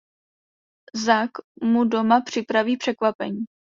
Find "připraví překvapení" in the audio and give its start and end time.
2.21-3.45